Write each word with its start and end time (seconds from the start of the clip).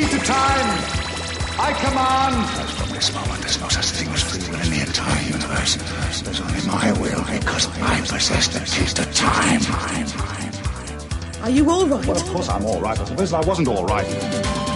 Key 0.00 0.08
to 0.08 0.18
time! 0.24 0.68
I 1.60 1.76
command! 1.76 2.48
From 2.72 2.88
this 2.88 3.12
moment, 3.12 3.36
there's 3.42 3.60
no 3.60 3.68
such 3.68 3.84
thing 3.92 4.08
as 4.16 4.22
free 4.24 4.40
will 4.48 4.56
in 4.64 4.70
the 4.72 4.80
entire 4.80 5.20
universe. 5.28 5.76
There's 6.24 6.40
only 6.40 6.64
my 6.64 6.88
will 6.96 7.20
because 7.28 7.68
I 7.84 8.00
possess 8.00 8.48
the 8.48 8.64
key 8.64 8.88
to 8.96 9.04
time. 9.12 9.60
Are 11.44 11.50
you 11.50 11.68
all 11.68 11.84
right? 11.84 12.06
Well, 12.06 12.16
of 12.16 12.24
course 12.32 12.48
I'm 12.48 12.64
all 12.64 12.80
right. 12.80 12.98
I 12.98 13.04
suppose 13.04 13.34
I 13.34 13.40
wasn't 13.44 13.68
all 13.68 13.84
right. 13.84 14.06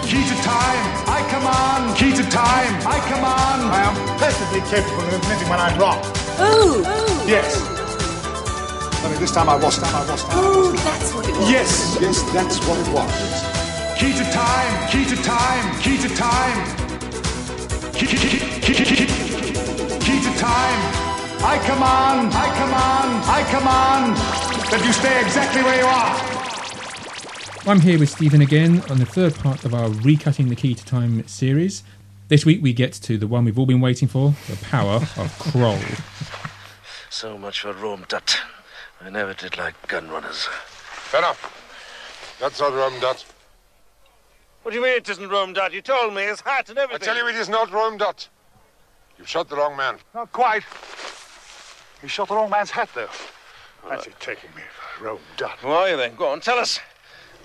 Key 0.05 0.21
to 0.29 0.37
time! 0.45 0.83
I 1.09 1.25
command! 1.33 1.97
Key 1.97 2.13
to 2.21 2.25
time! 2.29 2.75
I 2.85 3.01
command! 3.09 3.61
I 3.73 3.81
am 3.81 3.97
perfectly 4.21 4.61
capable 4.69 5.09
of 5.09 5.15
admitting 5.25 5.49
when 5.49 5.59
I'm 5.59 5.81
wrong. 5.81 6.01
Oh! 6.37 6.85
Yes. 7.27 7.57
Only 9.03 9.17
this 9.17 9.33
time 9.33 9.49
I 9.49 9.57
was. 9.57 9.79
Time 9.79 9.95
I 9.97 10.05
was. 10.05 10.21
Time 10.23 10.31
I 10.33 10.43
Oh, 10.45 10.71
was. 10.71 10.85
that's 10.85 11.15
what 11.15 11.27
it 11.27 11.33
was. 11.35 11.51
Yes, 11.51 11.97
yes, 11.99 12.23
that's 12.35 12.59
what 12.69 12.77
it 12.79 12.93
was. 12.93 13.54
Yes. 13.95 14.01
Key 14.01 14.13
to 14.13 14.25
time! 14.33 14.89
Key 14.91 15.05
to 15.05 15.23
time! 15.23 15.81
Key 15.81 15.99
to 15.99 16.09
time! 16.15 17.93
Key, 17.93 18.07
key, 18.07 18.17
key, 18.17 18.39
key, 18.61 18.75
key, 18.75 18.85
key, 18.85 19.07
key 20.01 20.21
to 20.23 20.39
time! 20.39 20.81
I 21.43 21.59
command! 21.65 22.35
I 22.35 22.49
command! 22.57 23.25
I 23.27 23.45
command! 23.51 24.17
That 24.71 24.83
you 24.85 24.93
stay 24.93 25.21
exactly 25.21 25.63
where 25.63 25.79
you 25.79 25.87
are! 25.87 27.71
I'm 27.71 27.81
here 27.81 27.99
with 27.99 28.11
Stephen 28.11 28.43
again 28.43 28.83
on 28.91 28.99
the 28.99 29.07
third 29.07 29.35
part 29.37 29.65
of 29.65 29.75
our 29.75 29.89
Recutting 29.89 30.49
the 30.49 30.57
Key 30.57 30.75
to 30.75 30.85
Time 30.85 31.27
series. 31.29 31.83
This 32.29 32.45
week 32.45 32.63
we 32.63 32.73
get 32.73 32.93
to 32.95 33.17
the 33.17 33.27
one 33.27 33.45
we've 33.45 33.59
all 33.59 33.67
been 33.67 33.81
waiting 33.81 34.09
for 34.09 34.35
the 34.49 34.57
power 34.57 34.97
of 35.17 35.37
Kroll. 35.39 35.79
So 37.11 37.39
much 37.39 37.61
for 37.61 37.73
Rohm-Dutt. 37.73 38.39
I 39.01 39.11
never 39.11 39.35
did 39.35 39.57
like 39.57 39.75
gun 39.87 40.09
runners. 40.09 40.49
enough. 41.17 42.37
That's 42.41 42.59
not 42.59 42.73
Rohm-Dutt. 42.73 43.25
What 44.65 44.71
do 44.71 44.79
you 44.79 44.83
mean 44.83 44.97
it 44.97 45.09
isn't 45.09 45.29
Rohm-Dutt? 45.29 45.75
You 45.75 45.83
told 45.83 46.15
me 46.15 46.23
his 46.23 46.41
hat 46.41 46.71
and 46.71 46.79
everything. 46.79 47.07
I 47.09 47.13
tell 47.13 47.23
you, 47.23 47.29
it 47.29 47.37
is 47.39 47.51
not 47.51 47.71
Rohm-Dutt. 47.71 48.29
You've 49.19 49.29
shot 49.29 49.51
the 49.51 49.57
wrong 49.57 49.77
man. 49.77 49.99
Not 50.15 50.33
quite. 50.33 50.65
He 52.01 52.09
shot 52.09 52.29
the 52.29 52.35
wrong 52.35 52.49
man's 52.51 52.71
hat, 52.71 52.89
though. 52.95 53.09
Fancy 53.89 54.13
taking 54.21 54.51
me 54.57 54.63
for 54.71 55.05
Rome 55.05 55.21
Dut. 55.37 55.59
Who 55.61 55.69
are 55.69 55.91
you 55.91 55.97
then? 55.99 56.15
Go 56.17 56.29
on, 56.29 56.41
tell 56.41 56.59
us. 56.59 56.81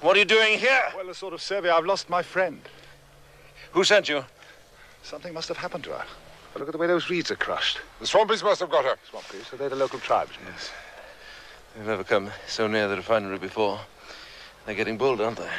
What 0.01 0.15
are 0.15 0.19
you 0.19 0.25
doing 0.25 0.57
here? 0.57 0.81
Well, 0.95 1.09
a 1.09 1.13
sort 1.13 1.33
of 1.33 1.41
survey. 1.41 1.69
I've 1.69 1.85
lost 1.85 2.09
my 2.09 2.21
friend. 2.21 2.61
Who 3.73 3.83
sent 3.83 4.07
you? 4.07 4.23
Something 5.03 5.33
must 5.33 5.49
have 5.49 5.57
happened 5.57 5.83
to 5.85 5.91
her. 5.91 6.05
But 6.53 6.59
look 6.59 6.69
at 6.69 6.71
the 6.71 6.77
way 6.77 6.87
those 6.87 7.09
reeds 7.09 7.29
are 7.31 7.35
crushed. 7.35 7.79
The 7.99 8.05
Swampies 8.05 8.43
must 8.43 8.61
have 8.61 8.71
got 8.71 8.85
her. 8.85 8.95
Swampies? 9.11 9.49
so 9.49 9.57
they're 9.57 9.69
the 9.69 9.75
local 9.75 9.99
tribes. 9.99 10.31
Yes. 10.45 10.71
They've 11.75 11.85
never 11.85 12.05
come 12.05 12.31
so 12.47 12.67
near 12.67 12.87
the 12.87 12.95
refinery 12.95 13.37
before. 13.37 13.81
They're 14.65 14.75
getting 14.75 14.97
bold, 14.97 15.19
aren't 15.21 15.37
they? 15.37 15.49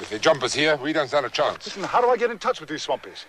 If 0.00 0.10
they 0.10 0.18
jump 0.18 0.42
us 0.42 0.54
here, 0.54 0.76
we 0.76 0.92
don't 0.92 1.08
stand 1.08 1.26
a 1.26 1.30
chance. 1.30 1.66
Listen, 1.66 1.82
how 1.82 2.00
do 2.00 2.08
I 2.08 2.16
get 2.16 2.30
in 2.30 2.38
touch 2.38 2.60
with 2.60 2.68
these 2.68 2.86
Swampies? 2.86 3.24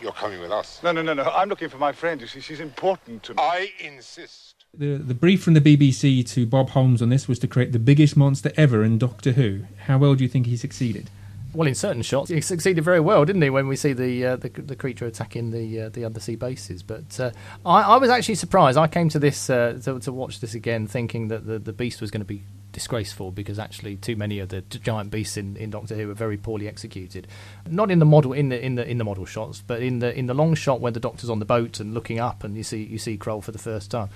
You're 0.00 0.12
coming 0.12 0.40
with 0.40 0.52
us. 0.52 0.82
No, 0.82 0.92
no, 0.92 1.02
no, 1.02 1.14
no. 1.14 1.22
I'm 1.22 1.48
looking 1.48 1.68
for 1.68 1.78
my 1.78 1.92
friend. 1.92 2.20
You 2.20 2.26
see, 2.26 2.40
she's 2.40 2.60
important 2.60 3.22
to 3.24 3.34
me. 3.34 3.38
I 3.40 3.72
insist. 3.80 4.66
The, 4.74 4.96
the 4.96 5.14
brief 5.14 5.42
from 5.42 5.54
the 5.54 5.60
BBC 5.60 6.28
to 6.34 6.44
Bob 6.44 6.70
Holmes 6.70 7.00
on 7.00 7.08
this 7.08 7.26
was 7.26 7.38
to 7.38 7.48
create 7.48 7.72
the 7.72 7.78
biggest 7.78 8.16
monster 8.16 8.52
ever 8.56 8.84
in 8.84 8.98
Doctor 8.98 9.32
Who. 9.32 9.62
How 9.86 9.96
well 9.96 10.14
do 10.14 10.22
you 10.22 10.28
think 10.28 10.46
he 10.46 10.56
succeeded? 10.56 11.08
Well, 11.54 11.66
in 11.66 11.74
certain 11.74 12.02
shots, 12.02 12.28
he 12.28 12.42
succeeded 12.42 12.84
very 12.84 13.00
well, 13.00 13.24
didn't 13.24 13.40
he? 13.40 13.48
When 13.48 13.66
we 13.66 13.76
see 13.76 13.94
the 13.94 14.26
uh, 14.26 14.36
the, 14.36 14.50
the 14.50 14.76
creature 14.76 15.06
attacking 15.06 15.52
the 15.52 15.82
uh, 15.82 15.88
the 15.88 16.04
undersea 16.04 16.36
bases, 16.36 16.82
but 16.82 17.18
uh, 17.18 17.30
I, 17.64 17.80
I 17.80 17.96
was 17.96 18.10
actually 18.10 18.34
surprised. 18.34 18.76
I 18.76 18.88
came 18.88 19.08
to 19.08 19.18
this 19.18 19.48
uh, 19.48 19.80
to, 19.84 19.98
to 20.00 20.12
watch 20.12 20.40
this 20.40 20.52
again, 20.52 20.86
thinking 20.86 21.28
that 21.28 21.46
the, 21.46 21.58
the 21.58 21.72
beast 21.72 22.02
was 22.02 22.10
going 22.10 22.20
to 22.20 22.26
be 22.26 22.44
disgraceful 22.76 23.30
because 23.30 23.58
actually 23.58 23.96
too 23.96 24.16
many 24.16 24.38
of 24.38 24.50
the 24.50 24.60
giant 24.60 25.10
beasts 25.10 25.38
in, 25.38 25.56
in 25.56 25.70
Doctor 25.70 25.94
Who 25.94 26.08
were 26.08 26.14
very 26.14 26.36
poorly 26.36 26.68
executed. 26.68 27.26
Not 27.66 27.90
in 27.90 28.00
the 28.00 28.04
model 28.04 28.34
in 28.34 28.50
the 28.50 28.62
in 28.62 28.74
the 28.74 28.86
in 28.86 28.98
the 28.98 29.04
model 29.04 29.24
shots, 29.24 29.62
but 29.66 29.80
in 29.82 30.00
the 30.00 30.14
in 30.14 30.26
the 30.26 30.34
long 30.34 30.54
shot 30.54 30.82
where 30.82 30.92
the 30.92 31.00
Doctor's 31.00 31.30
on 31.30 31.38
the 31.38 31.46
boat 31.46 31.80
and 31.80 31.94
looking 31.94 32.20
up 32.20 32.44
and 32.44 32.54
you 32.54 32.62
see 32.62 32.82
you 32.82 32.98
see 32.98 33.16
Kroll 33.16 33.40
for 33.40 33.50
the 33.50 33.58
first 33.58 33.90
time. 33.90 34.10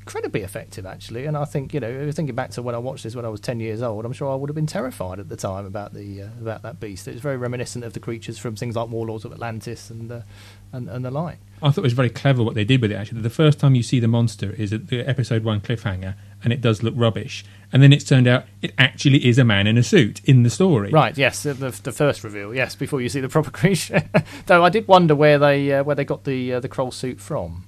Incredibly 0.00 0.40
effective, 0.40 0.86
actually, 0.86 1.26
and 1.26 1.36
I 1.36 1.44
think 1.44 1.72
you 1.72 1.78
know, 1.78 2.10
thinking 2.10 2.34
back 2.34 2.50
to 2.52 2.62
when 2.62 2.74
I 2.74 2.78
watched 2.78 3.04
this 3.04 3.14
when 3.14 3.24
I 3.24 3.28
was 3.28 3.38
ten 3.38 3.60
years 3.60 3.80
old, 3.80 4.04
I'm 4.04 4.14
sure 4.14 4.32
I 4.32 4.34
would 4.34 4.48
have 4.48 4.56
been 4.56 4.66
terrified 4.66 5.20
at 5.20 5.28
the 5.28 5.36
time 5.36 5.66
about 5.66 5.92
the 5.94 6.22
uh, 6.22 6.28
about 6.40 6.62
that 6.62 6.80
beast. 6.80 7.06
It's 7.06 7.20
very 7.20 7.36
reminiscent 7.36 7.84
of 7.84 7.92
the 7.92 8.00
creatures 8.00 8.38
from 8.38 8.56
things 8.56 8.74
like 8.74 8.88
Warlords 8.88 9.24
of 9.24 9.32
Atlantis 9.32 9.88
and 9.88 10.10
uh, 10.10 10.22
and, 10.72 10.88
and 10.88 11.04
the 11.04 11.12
like. 11.12 11.38
I 11.62 11.70
thought 11.70 11.82
it 11.82 11.82
was 11.82 11.92
very 11.92 12.10
clever 12.10 12.42
what 12.42 12.54
they 12.54 12.64
did 12.64 12.80
with 12.80 12.90
it. 12.90 12.96
Actually, 12.96 13.20
the 13.20 13.30
first 13.30 13.60
time 13.60 13.76
you 13.76 13.84
see 13.84 14.00
the 14.00 14.08
monster 14.08 14.50
is 14.52 14.72
at 14.72 14.88
the 14.88 15.08
episode 15.08 15.44
one 15.44 15.60
cliffhanger, 15.60 16.14
and 16.42 16.52
it 16.52 16.60
does 16.60 16.82
look 16.82 16.94
rubbish. 16.96 17.44
And 17.72 17.82
then 17.82 17.92
it's 17.92 18.04
turned 18.04 18.26
out 18.26 18.46
it 18.62 18.72
actually 18.78 19.24
is 19.26 19.38
a 19.38 19.44
man 19.44 19.66
in 19.68 19.78
a 19.78 19.82
suit 19.82 20.20
in 20.24 20.42
the 20.42 20.50
story. 20.50 20.90
Right? 20.90 21.16
Yes, 21.16 21.44
the, 21.44 21.54
the, 21.54 21.70
the 21.70 21.92
first 21.92 22.24
reveal. 22.24 22.52
Yes, 22.54 22.74
before 22.74 23.00
you 23.00 23.08
see 23.08 23.20
the 23.20 23.28
proper 23.28 23.50
creature. 23.60 24.02
Though 24.46 24.64
I 24.64 24.70
did 24.70 24.88
wonder 24.88 25.14
where 25.14 25.38
they 25.38 25.72
uh, 25.72 25.84
where 25.84 25.94
they 25.96 26.04
got 26.04 26.24
the 26.24 26.54
uh, 26.54 26.60
the 26.60 26.68
Kroll 26.68 26.90
suit 26.90 27.20
from. 27.20 27.64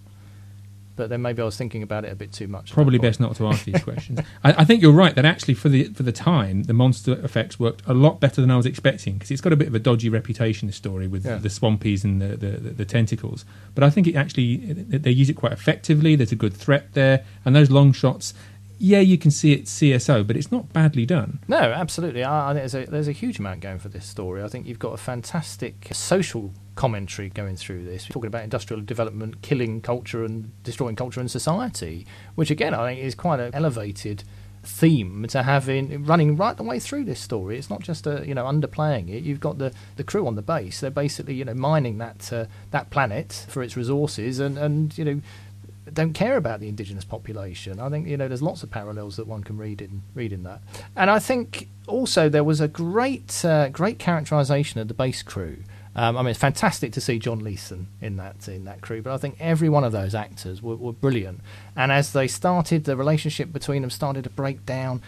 But 0.94 1.08
then 1.08 1.22
maybe 1.22 1.40
I 1.40 1.46
was 1.46 1.56
thinking 1.56 1.82
about 1.82 2.04
it 2.04 2.12
a 2.12 2.14
bit 2.14 2.32
too 2.34 2.46
much. 2.46 2.70
Probably 2.72 2.98
best 2.98 3.18
not 3.18 3.34
to 3.36 3.46
ask 3.46 3.64
these 3.64 3.82
questions. 3.84 4.20
I, 4.44 4.52
I 4.58 4.64
think 4.66 4.82
you're 4.82 4.92
right 4.92 5.14
that 5.14 5.24
actually 5.24 5.54
for 5.54 5.70
the 5.70 5.84
for 5.84 6.02
the 6.02 6.12
time 6.12 6.64
the 6.64 6.74
monster 6.74 7.12
effects 7.24 7.58
worked 7.58 7.80
a 7.86 7.94
lot 7.94 8.20
better 8.20 8.42
than 8.42 8.50
I 8.50 8.56
was 8.58 8.66
expecting 8.66 9.14
because 9.14 9.30
it's 9.30 9.40
got 9.40 9.54
a 9.54 9.56
bit 9.56 9.68
of 9.68 9.74
a 9.74 9.78
dodgy 9.78 10.10
reputation. 10.10 10.66
This 10.68 10.76
story 10.76 11.06
with 11.08 11.24
Yeah. 11.24 11.36
the 11.36 11.48
swampies 11.48 12.04
and 12.04 12.20
the, 12.20 12.36
the, 12.36 12.50
the, 12.58 12.70
the 12.70 12.84
tentacles, 12.84 13.46
but 13.74 13.82
I 13.84 13.88
think 13.88 14.06
it 14.06 14.16
actually 14.16 14.56
they 14.58 15.10
use 15.12 15.30
it 15.30 15.34
quite 15.34 15.52
effectively. 15.52 16.14
There's 16.14 16.32
a 16.32 16.36
good 16.36 16.52
threat 16.54 16.92
there, 16.92 17.24
and 17.44 17.56
those 17.56 17.70
long 17.70 17.92
shots. 17.92 18.34
Yeah, 18.84 18.98
you 18.98 19.16
can 19.16 19.30
see 19.30 19.52
it 19.52 19.66
CSO, 19.66 20.26
but 20.26 20.36
it's 20.36 20.50
not 20.50 20.72
badly 20.72 21.06
done. 21.06 21.38
No, 21.46 21.56
absolutely. 21.56 22.24
I, 22.24 22.50
I 22.50 22.52
think 22.52 22.62
there's 22.68 22.88
a 22.88 22.90
there's 22.90 23.06
a 23.06 23.12
huge 23.12 23.38
amount 23.38 23.60
going 23.60 23.78
for 23.78 23.88
this 23.88 24.04
story. 24.04 24.42
I 24.42 24.48
think 24.48 24.66
you've 24.66 24.80
got 24.80 24.92
a 24.92 24.96
fantastic 24.96 25.86
social 25.92 26.52
commentary 26.74 27.28
going 27.28 27.54
through 27.54 27.84
this. 27.84 28.08
We're 28.08 28.14
talking 28.14 28.26
about 28.26 28.42
industrial 28.42 28.82
development, 28.82 29.40
killing 29.40 29.82
culture 29.82 30.24
and 30.24 30.50
destroying 30.64 30.96
culture 30.96 31.20
and 31.20 31.30
society, 31.30 32.08
which 32.34 32.50
again 32.50 32.74
I 32.74 32.88
think 32.88 33.04
is 33.04 33.14
quite 33.14 33.38
an 33.38 33.54
elevated 33.54 34.24
theme 34.64 35.26
to 35.28 35.42
have 35.42 35.68
in 35.68 36.04
running 36.04 36.36
right 36.36 36.56
the 36.56 36.64
way 36.64 36.80
through 36.80 37.04
this 37.04 37.20
story. 37.20 37.58
It's 37.58 37.70
not 37.70 37.82
just 37.82 38.04
a 38.08 38.24
you 38.26 38.34
know 38.34 38.46
underplaying 38.46 39.10
it. 39.10 39.22
You've 39.22 39.38
got 39.38 39.58
the, 39.58 39.72
the 39.94 40.02
crew 40.02 40.26
on 40.26 40.34
the 40.34 40.42
base. 40.42 40.80
They're 40.80 40.90
basically 40.90 41.34
you 41.34 41.44
know 41.44 41.54
mining 41.54 41.98
that 41.98 42.32
uh, 42.32 42.46
that 42.72 42.90
planet 42.90 43.46
for 43.48 43.62
its 43.62 43.76
resources 43.76 44.40
and 44.40 44.58
and 44.58 44.98
you 44.98 45.04
know 45.04 45.20
don't 45.92 46.12
care 46.12 46.36
about 46.36 46.60
the 46.60 46.68
indigenous 46.68 47.04
population. 47.04 47.80
I 47.80 47.88
think 47.88 48.06
you 48.06 48.16
know 48.16 48.28
there's 48.28 48.42
lots 48.42 48.62
of 48.62 48.70
parallels 48.70 49.16
that 49.16 49.26
one 49.26 49.42
can 49.42 49.56
read 49.56 49.82
in 49.82 50.02
read 50.14 50.32
in 50.32 50.42
that, 50.44 50.60
and 50.96 51.10
I 51.10 51.18
think 51.18 51.68
also 51.86 52.28
there 52.28 52.44
was 52.44 52.60
a 52.60 52.68
great 52.68 53.44
uh, 53.44 53.68
great 53.68 53.98
characterization 53.98 54.80
of 54.80 54.88
the 54.88 54.94
base 54.94 55.22
crew. 55.22 55.58
Um, 55.94 56.16
I 56.16 56.22
mean, 56.22 56.30
it's 56.30 56.38
fantastic 56.38 56.92
to 56.92 57.02
see 57.02 57.18
John 57.18 57.40
Leeson 57.40 57.86
in 58.00 58.16
that 58.16 58.48
in 58.48 58.64
that 58.64 58.80
crew, 58.80 59.02
but 59.02 59.12
I 59.12 59.18
think 59.18 59.36
every 59.38 59.68
one 59.68 59.84
of 59.84 59.92
those 59.92 60.14
actors 60.14 60.62
were, 60.62 60.76
were 60.76 60.92
brilliant. 60.92 61.40
And 61.76 61.92
as 61.92 62.12
they 62.12 62.28
started, 62.28 62.84
the 62.84 62.96
relationship 62.96 63.52
between 63.52 63.82
them 63.82 63.90
started 63.90 64.24
to 64.24 64.30
break 64.30 64.64
down. 64.64 65.02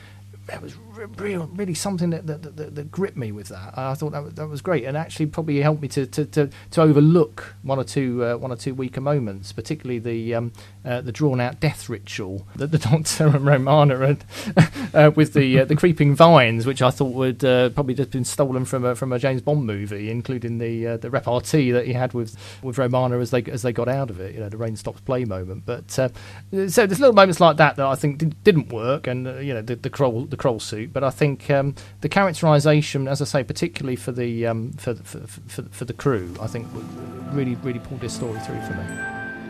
It 0.53 0.60
was 0.60 0.77
real, 1.16 1.47
really 1.55 1.75
something 1.75 2.10
that, 2.10 2.27
that, 2.27 2.56
that, 2.56 2.75
that 2.75 2.91
gripped 2.91 3.16
me 3.16 3.32
with 3.32 3.49
that. 3.49 3.77
I 3.78 3.94
thought 3.94 4.12
that 4.12 4.22
was, 4.22 4.34
that 4.34 4.47
was 4.47 4.60
great, 4.60 4.84
and 4.84 4.97
actually 4.97 5.27
probably 5.27 5.60
helped 5.60 5.81
me 5.81 5.88
to, 5.88 6.06
to, 6.06 6.27
to, 6.27 6.50
to 6.72 6.82
overlook 6.82 7.55
one 7.62 7.78
or 7.78 7.84
two 7.84 8.25
uh, 8.25 8.37
one 8.37 8.53
or 8.53 8.56
two 8.56 8.75
weaker 8.75 9.00
moments, 9.00 9.53
particularly 9.53 9.99
the 9.99 10.34
um, 10.34 10.53
uh, 10.84 11.00
the 11.00 11.12
drawn 11.12 11.41
out 11.41 11.60
death 11.60 11.88
ritual 11.88 12.47
that 12.56 12.71
the 12.71 12.78
Doctor 12.84 13.28
and 13.28 13.47
Romana 13.47 13.99
had 13.99 14.25
uh, 14.94 15.10
with 15.15 15.32
the 15.32 15.60
uh, 15.60 15.65
the 15.65 15.77
creeping 15.77 16.15
vines, 16.15 16.66
which 16.66 16.82
I 16.82 16.91
thought 16.91 17.15
would 17.15 17.44
uh, 17.44 17.71
probably 17.71 17.94
just 17.94 18.11
been 18.11 18.25
stolen 18.25 18.66
from 18.66 18.84
a 18.84 18.94
from 18.94 19.12
a 19.12 19.19
James 19.19 19.41
Bond 19.41 19.65
movie, 19.65 20.11
including 20.11 20.59
the 20.59 20.87
uh, 20.87 20.97
the 20.99 21.11
repartee 21.11 21.71
that 21.71 21.87
he 21.87 21.94
had 21.94 22.12
with 22.12 22.37
with 22.62 22.76
Romana 22.76 23.19
as 23.19 23.31
they 23.31 23.43
as 23.44 23.62
they 23.62 23.72
got 23.72 23.88
out 23.88 24.11
of 24.11 24.21
it. 24.21 24.34
You 24.34 24.41
know, 24.41 24.49
the 24.50 24.59
rain 24.59 24.76
stops 24.76 25.00
play 25.00 25.25
moment. 25.25 25.65
But 25.65 25.91
so 25.91 26.11
there's 26.50 26.76
little 26.76 27.15
moments 27.15 27.41
like 27.41 27.56
that 27.56 27.76
that 27.76 27.87
I 27.87 27.94
think 27.94 28.19
did, 28.19 28.44
didn't 28.44 28.69
work, 28.71 29.06
and 29.06 29.26
you 29.44 29.55
know 29.55 29.62
the 29.62 29.76
the 29.76 29.91
Kroll 29.91 30.26
the 30.34 30.43
Kroll 30.43 30.59
suit. 30.59 30.93
But 30.93 31.05
I 31.05 31.11
think 31.11 31.49
um, 31.50 31.75
the 32.00 32.09
characterization, 32.09 33.06
as 33.06 33.22
I 33.22 33.25
say, 33.25 33.45
particularly 33.45 33.97
for 33.97 34.11
the 34.11 34.47
um, 34.47 34.72
for, 34.72 34.95
for, 34.97 35.21
for 35.21 35.62
for 35.70 35.85
the 35.85 35.93
crew, 35.93 36.35
I 36.41 36.49
think 36.49 36.67
really 37.31 37.55
really 37.56 37.79
pulled 37.79 38.00
this 38.00 38.14
story 38.14 38.41
through 38.41 38.61
for 38.62 38.75
me. 38.75 38.85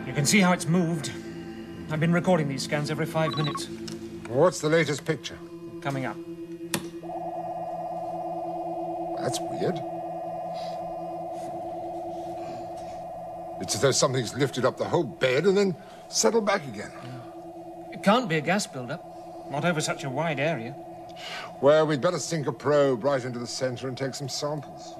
You 0.07 0.13
can 0.13 0.25
see 0.25 0.39
how 0.39 0.53
it's 0.53 0.67
moved. 0.67 1.11
I've 1.89 1.99
been 1.99 2.13
recording 2.13 2.47
these 2.47 2.63
scans 2.63 2.91
every 2.91 3.07
five 3.07 3.35
minutes. 3.35 3.67
What's 4.27 4.59
the 4.59 4.69
latest 4.69 5.05
picture? 5.05 5.37
Coming 5.81 6.05
up. 6.05 6.17
That's 9.19 9.39
weird. 9.39 9.79
It's 13.61 13.73
as 13.73 13.81
though 13.81 13.91
something's 13.91 14.35
lifted 14.35 14.65
up 14.65 14.77
the 14.77 14.85
whole 14.85 15.03
bed 15.03 15.45
and 15.45 15.57
then 15.57 15.75
settled 16.09 16.45
back 16.45 16.67
again. 16.67 16.91
It 17.91 18.03
can't 18.03 18.29
be 18.29 18.35
a 18.35 18.41
gas 18.41 18.67
buildup. 18.67 19.14
Not 19.49 19.65
over 19.65 19.81
such 19.81 20.03
a 20.03 20.09
wide 20.09 20.39
area. 20.39 20.75
Well, 21.61 21.87
we'd 21.87 22.01
better 22.01 22.19
sink 22.19 22.47
a 22.47 22.51
probe 22.51 23.03
right 23.03 23.23
into 23.23 23.39
the 23.39 23.47
center 23.47 23.87
and 23.87 23.97
take 23.97 24.15
some 24.15 24.29
samples. 24.29 24.95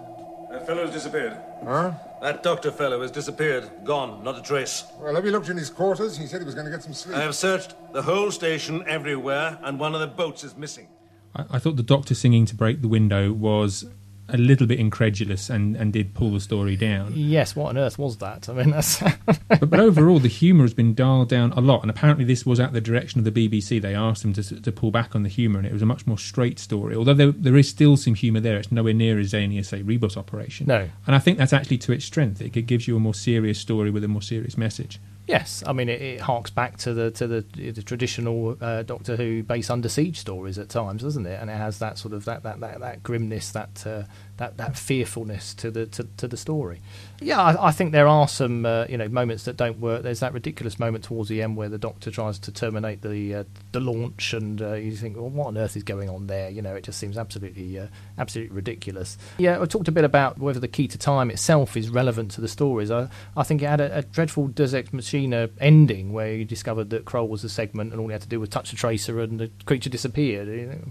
That 0.49 0.65
fellow's 0.65 0.91
disappeared. 0.93 1.37
Huh? 1.65 1.91
That 2.21 2.41
doctor 2.41 2.71
fellow 2.71 3.01
has 3.01 3.11
disappeared. 3.11 3.69
Gone. 3.83 4.23
Not 4.23 4.37
a 4.37 4.41
trace. 4.41 4.85
Well, 4.99 5.13
have 5.15 5.25
you 5.25 5.31
looked 5.31 5.49
in 5.49 5.57
his 5.57 5.69
quarters? 5.69 6.17
He 6.17 6.27
said 6.27 6.39
he 6.39 6.45
was 6.45 6.55
going 6.55 6.65
to 6.65 6.71
get 6.71 6.81
some 6.83 6.93
sleep. 6.93 7.17
I 7.17 7.21
have 7.21 7.35
searched 7.35 7.75
the 7.91 8.01
whole 8.01 8.31
station 8.31 8.83
everywhere, 8.87 9.59
and 9.63 9.79
one 9.79 9.93
of 9.93 9.99
the 9.99 10.07
boats 10.07 10.43
is 10.43 10.55
missing. 10.55 10.87
I, 11.35 11.43
I 11.51 11.59
thought 11.59 11.75
the 11.75 11.83
Doctor 11.83 12.15
singing 12.15 12.45
to 12.45 12.55
break 12.55 12.81
the 12.81 12.87
window 12.87 13.33
was 13.33 13.85
a 14.29 14.37
little 14.37 14.65
bit 14.65 14.79
incredulous 14.79 15.49
and, 15.49 15.75
and 15.75 15.93
did 15.93 16.13
pull 16.13 16.31
the 16.31 16.39
story 16.39 16.75
down. 16.75 17.13
Yes, 17.15 17.55
what 17.55 17.69
on 17.69 17.77
earth 17.77 17.99
was 17.99 18.17
that? 18.17 18.49
I 18.49 18.53
mean, 18.53 18.71
that's. 18.71 19.01
but, 19.47 19.69
but 19.69 19.79
overall, 19.79 20.19
the 20.19 20.27
humour 20.27 20.63
has 20.63 20.73
been 20.73 20.95
dialed 20.95 21.29
down 21.29 21.51
a 21.53 21.61
lot, 21.61 21.81
and 21.81 21.89
apparently 21.89 22.25
this 22.25 22.45
was 22.45 22.59
at 22.59 22.73
the 22.73 22.81
direction 22.81 23.19
of 23.19 23.31
the 23.31 23.49
BBC. 23.49 23.81
They 23.81 23.93
asked 23.93 24.23
them 24.23 24.33
to, 24.33 24.61
to 24.61 24.71
pull 24.71 24.91
back 24.91 25.15
on 25.15 25.23
the 25.23 25.29
humour, 25.29 25.59
and 25.59 25.67
it 25.67 25.73
was 25.73 25.81
a 25.81 25.85
much 25.85 26.07
more 26.07 26.17
straight 26.17 26.59
story. 26.59 26.95
Although 26.95 27.13
there, 27.13 27.31
there 27.31 27.57
is 27.57 27.69
still 27.69 27.97
some 27.97 28.15
humour 28.15 28.39
there, 28.39 28.57
it's 28.57 28.71
nowhere 28.71 28.93
near 28.93 29.19
as 29.19 29.27
zany 29.27 29.57
as 29.59 29.67
say 29.67 29.83
Ribos 29.83 30.17
Operation. 30.17 30.67
No. 30.67 30.89
and 31.05 31.15
I 31.15 31.19
think 31.19 31.37
that's 31.37 31.53
actually 31.53 31.77
to 31.79 31.91
its 31.91 32.05
strength. 32.05 32.41
It 32.41 32.49
gives 32.49 32.87
you 32.87 32.95
a 32.95 32.99
more 32.99 33.13
serious 33.13 33.59
story 33.59 33.91
with 33.91 34.03
a 34.03 34.07
more 34.07 34.21
serious 34.21 34.57
message. 34.57 34.99
Yes, 35.27 35.63
I 35.65 35.73
mean 35.73 35.89
it, 35.89 36.01
it 36.01 36.21
harks 36.21 36.51
back 36.51 36.77
to 36.79 36.93
the 36.93 37.11
to 37.11 37.27
the, 37.27 37.71
the 37.71 37.81
traditional 37.81 38.57
uh, 38.61 38.83
Doctor 38.83 39.15
Who 39.15 39.41
base 39.41 39.69
under 39.69 39.89
siege 39.89 40.19
stories 40.19 40.59
at 40.59 40.69
times, 40.69 41.01
doesn't 41.01 41.25
it? 41.25 41.39
And 41.41 41.49
it 41.49 41.57
has 41.57 41.79
that 41.79 41.97
sort 41.97 42.13
of 42.13 42.25
that 42.25 42.43
that 42.43 42.59
that, 42.59 42.79
that 42.79 43.03
grimness, 43.03 43.51
that 43.51 43.85
uh, 43.87 44.03
that 44.37 44.57
that 44.57 44.77
fearfulness 44.77 45.53
to 45.55 45.71
the 45.71 45.85
to, 45.87 46.07
to 46.17 46.27
the 46.27 46.37
story. 46.37 46.81
Yeah, 47.21 47.41
I, 47.41 47.67
I 47.67 47.71
think 47.71 47.93
there 47.93 48.07
are 48.07 48.27
some 48.27 48.65
uh, 48.65 48.85
you 48.89 48.97
know 48.97 49.07
moments 49.07 49.45
that 49.45 49.55
don't 49.55 49.79
work. 49.79 50.03
There's 50.03 50.19
that 50.19 50.33
ridiculous 50.33 50.77
moment 50.77 51.05
towards 51.05 51.29
the 51.29 51.41
end 51.41 51.55
where 51.55 51.69
the 51.69 51.77
Doctor 51.77 52.11
tries 52.11 52.37
to 52.39 52.51
terminate 52.51 53.01
the 53.01 53.35
uh, 53.35 53.43
the 53.71 53.79
launch, 53.79 54.33
and 54.33 54.61
uh, 54.61 54.73
you 54.73 54.91
think, 54.91 55.15
well, 55.15 55.29
what 55.29 55.47
on 55.47 55.57
earth 55.57 55.77
is 55.77 55.83
going 55.83 56.09
on 56.09 56.27
there? 56.27 56.49
You 56.49 56.61
know, 56.61 56.75
it 56.75 56.83
just 56.83 56.99
seems 56.99 57.17
absolutely 57.17 57.79
uh, 57.79 57.87
absolutely 58.17 58.55
ridiculous. 58.55 59.17
Yeah, 59.37 59.61
I 59.61 59.65
talked 59.65 59.87
a 59.87 59.93
bit 59.93 60.03
about 60.03 60.37
whether 60.37 60.59
the 60.59 60.67
key 60.67 60.87
to 60.89 60.97
time 60.97 61.29
itself 61.29 61.77
is 61.77 61.89
relevant 61.89 62.31
to 62.31 62.41
the 62.41 62.49
stories. 62.49 62.91
I 62.91 63.09
I 63.37 63.43
think 63.43 63.61
it 63.61 63.67
had 63.67 63.81
a, 63.81 63.99
a 63.99 64.01
dreadful 64.01 64.47
Deus 64.47 64.73
Ex 64.73 64.91
Machina 64.91 65.49
ending 65.59 66.11
where 66.11 66.33
you 66.33 66.43
discovered 66.43 66.89
that 66.89 67.05
Kroll 67.05 67.29
was 67.29 67.43
a 67.45 67.49
segment, 67.49 67.91
and 67.93 68.01
all 68.01 68.07
he 68.07 68.13
had 68.13 68.21
to 68.21 68.27
do 68.27 68.39
was 68.39 68.49
touch 68.49 68.71
the 68.71 68.75
tracer, 68.75 69.21
and 69.21 69.39
the 69.39 69.49
creature 69.65 69.89
disappeared. 69.89 70.47
You 70.49 70.65
know? 70.67 70.81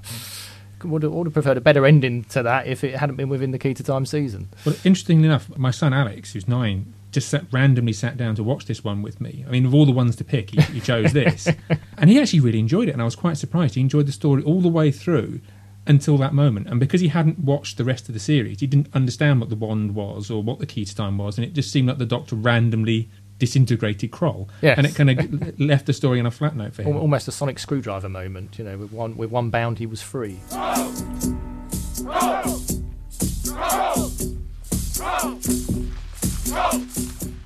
Would 0.85 1.03
have, 1.03 1.13
would 1.13 1.27
have 1.27 1.35
preferred 1.35 1.57
a 1.57 1.61
better 1.61 1.87
ending 1.87 2.25
to 2.25 2.43
that 2.43 2.67
if 2.67 2.85
it 2.85 2.97
hadn't 2.97 3.17
been 3.17 3.29
within 3.29 3.51
the 3.51 3.59
key 3.59 3.75
to 3.75 3.83
time 3.83 4.07
season. 4.07 4.49
Well, 4.65 4.75
interestingly 4.85 5.27
enough, 5.27 5.57
my 5.57 5.71
son 5.71 5.93
Alex, 5.93 6.33
who's 6.33 6.49
nine, 6.49 6.93
just 7.13 7.29
sat, 7.29 7.45
randomly 7.53 7.93
sat 7.93 8.17
down 8.17 8.35
to 8.35 8.43
watch 8.43 8.67
this 8.67 8.83
one 8.83 9.03
with 9.03 9.21
me. 9.21 9.45
I 9.47 9.51
mean, 9.51 9.67
of 9.67 9.75
all 9.75 9.87
the 9.87 9.93
ones 9.93 10.17
to 10.17 10.25
pick, 10.25 10.51
he, 10.51 10.61
he 10.73 10.81
chose 10.81 11.13
this, 11.13 11.49
and 11.99 12.11
he 12.11 12.21
actually 12.21 12.41
really 12.41 12.59
enjoyed 12.59 12.89
it. 12.89 12.93
And 12.93 13.01
I 13.01 13.05
was 13.05 13.17
quite 13.17 13.37
surprised. 13.37 13.77
He 13.77 13.81
enjoyed 13.81 14.07
the 14.07 14.13
story 14.13 14.43
all 14.43 14.61
the 14.61 14.69
way 14.69 14.91
through 14.91 15.41
until 15.87 16.17
that 16.19 16.35
moment. 16.35 16.67
And 16.67 16.81
because 16.81 17.01
he 17.01 17.09
hadn't 17.09 17.39
watched 17.39 17.77
the 17.77 17.85
rest 17.85 18.09
of 18.09 18.15
the 18.15 18.21
series, 18.21 18.61
he 18.61 18.67
didn't 18.67 18.89
understand 18.95 19.41
what 19.41 19.49
the 19.51 19.57
wand 19.57 19.95
was 19.95 20.31
or 20.31 20.43
what 20.43 20.59
the 20.59 20.67
key 20.67 20.85
to 20.85 20.95
time 20.95 21.19
was, 21.19 21.39
and 21.39 21.47
it 21.47 21.53
just 21.53 21.71
seemed 21.71 21.89
like 21.89 21.99
the 21.99 22.07
Doctor 22.07 22.37
randomly 22.37 23.09
disintegrated 23.45 24.11
Kroll, 24.11 24.49
Yes. 24.63 24.79
and 24.79 24.87
it 24.87 24.95
kind 24.95 25.11
of 25.11 25.61
left 25.73 25.87
the 25.87 25.93
story 25.93 26.19
on 26.21 26.27
a 26.27 26.31
flat 26.31 26.57
note 26.57 26.75
for 26.75 26.83
him. 26.83 26.97
Almost 26.97 27.29
a 27.29 27.33
sonic 27.33 27.59
screwdriver 27.59 28.09
moment, 28.09 28.59
you 28.59 28.65
know. 28.65 28.77
With 28.79 28.93
one 28.93 29.17
with 29.17 29.31
one 29.31 29.51
bound, 29.51 29.79
he 29.79 29.87
was 29.87 30.01
free. 30.03 30.39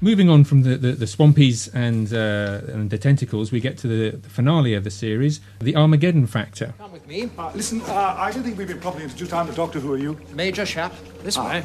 Moving 0.01 0.29
on 0.29 0.45
from 0.45 0.63
the, 0.63 0.77
the, 0.77 0.93
the 0.93 1.05
Swampies 1.07 1.69
and, 1.75 2.13
uh, 2.13 2.73
and 2.73 2.89
the 2.91 2.99
Tentacles, 2.99 3.51
we 3.51 3.59
get 3.59 3.77
to 3.79 3.89
the, 3.89 4.17
the 4.17 4.29
finale 4.29 4.75
of 4.75 4.85
the 4.85 4.91
series, 4.91 5.41
the 5.61 5.75
Armageddon 5.75 6.27
Factor. 6.29 6.73
Come 6.79 6.93
with 6.93 7.07
me. 7.09 7.29
Uh, 7.37 7.51
listen, 7.55 7.81
uh, 7.83 8.15
I 8.17 8.31
don't 8.31 8.45
think 8.45 8.57
we've 8.57 8.69
been 8.69 8.79
properly 8.81 9.05
introduced. 9.05 9.33
I'm 9.33 9.49
the 9.49 9.53
doctor. 9.55 9.81
Who 9.81 9.93
are 9.93 9.99
you? 9.99 10.17
Major 10.35 10.63
Shapp. 10.63 10.93
This 11.25 11.37
way. 11.37 11.65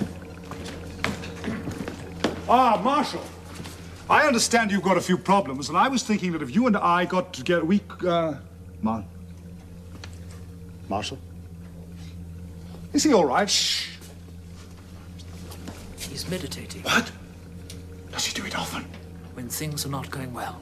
Ah, 2.50 2.82
Marshal. 2.84 3.22
I 4.10 4.28
understand 4.28 4.72
you've 4.72 4.84
got 4.84 4.98
a 4.98 5.02
few 5.02 5.18
problems, 5.18 5.70
and 5.70 5.78
I 5.78 5.88
was 5.88 6.04
thinking 6.04 6.34
that 6.34 6.42
if 6.42 6.54
you 6.54 6.68
and 6.68 6.76
I 6.78 7.06
got 7.06 7.34
together, 7.34 7.64
we. 7.64 7.82
Uh, 8.06 8.36
Mar- 8.82 9.06
Marshal? 10.90 11.18
Is 12.92 13.04
he 13.04 13.14
all 13.14 13.26
right? 13.26 13.50
Shh. 13.50 13.90
He's 15.98 16.30
meditating. 16.30 16.84
What? 16.84 17.12
Does 18.12 18.26
he 18.26 18.34
do 18.34 18.46
it 18.46 18.56
often? 18.58 18.86
When 19.34 19.50
things 19.50 19.86
are 19.86 19.90
not 19.90 20.12
going 20.12 20.34
well. 20.34 20.62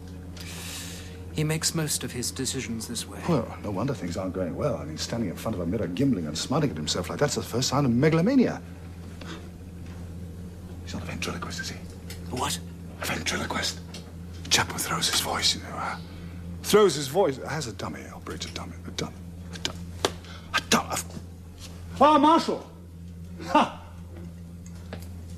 He 1.33 1.43
makes 1.43 1.73
most 1.73 2.03
of 2.03 2.11
his 2.11 2.29
decisions 2.29 2.87
this 2.87 3.07
way. 3.07 3.19
Well, 3.27 3.57
no 3.63 3.71
wonder 3.71 3.93
things 3.93 4.17
aren't 4.17 4.33
going 4.33 4.55
well. 4.55 4.77
I 4.77 4.85
mean, 4.85 4.97
standing 4.97 5.29
in 5.29 5.35
front 5.35 5.55
of 5.55 5.61
a 5.61 5.65
mirror, 5.65 5.87
gimbling 5.87 6.27
and 6.27 6.37
smarting 6.37 6.69
at 6.69 6.75
himself 6.77 7.09
like 7.09 7.19
that's 7.19 7.35
the 7.35 7.41
first 7.41 7.69
sign 7.69 7.85
of 7.85 7.91
megalomania. 7.91 8.61
He's 10.83 10.93
not 10.93 11.03
a 11.03 11.05
ventriloquist, 11.05 11.61
is 11.61 11.69
he? 11.69 11.77
What? 12.29 12.59
A 13.01 13.05
ventriloquist. 13.05 13.79
Chap 14.49 14.71
who 14.71 14.77
throws 14.77 15.09
his 15.09 15.21
voice, 15.21 15.55
you 15.55 15.61
know. 15.63 15.75
Uh, 15.75 15.97
throws 16.63 16.95
his 16.95 17.07
voice. 17.07 17.37
Has 17.47 17.67
a 17.67 17.73
dummy, 17.73 18.01
operates 18.13 18.45
a 18.45 18.51
dummy. 18.51 18.73
A 18.87 18.91
dummy. 18.91 19.15
A 19.53 19.57
dummy. 19.59 19.79
A 20.53 20.61
dummy. 20.69 20.95
Ah, 21.99 22.17
Marshal! 22.17 22.67
Ha! 23.47 23.81